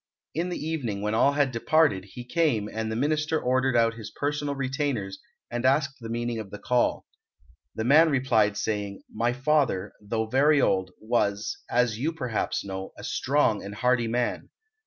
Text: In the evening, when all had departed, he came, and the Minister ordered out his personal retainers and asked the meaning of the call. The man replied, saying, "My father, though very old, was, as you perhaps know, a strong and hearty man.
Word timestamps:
In 0.33 0.49
the 0.49 0.57
evening, 0.57 1.03
when 1.03 1.13
all 1.13 1.33
had 1.33 1.51
departed, 1.51 2.05
he 2.13 2.23
came, 2.23 2.67
and 2.67 2.91
the 2.91 2.95
Minister 2.95 3.39
ordered 3.39 3.77
out 3.77 3.93
his 3.93 4.09
personal 4.09 4.55
retainers 4.55 5.19
and 5.51 5.63
asked 5.63 5.97
the 6.01 6.09
meaning 6.09 6.39
of 6.39 6.49
the 6.49 6.57
call. 6.57 7.05
The 7.75 7.83
man 7.83 8.09
replied, 8.09 8.57
saying, 8.57 9.03
"My 9.13 9.31
father, 9.31 9.93
though 10.01 10.25
very 10.25 10.59
old, 10.59 10.89
was, 10.99 11.55
as 11.69 11.99
you 11.99 12.13
perhaps 12.13 12.65
know, 12.65 12.93
a 12.97 13.03
strong 13.03 13.63
and 13.63 13.75
hearty 13.75 14.07
man. 14.07 14.49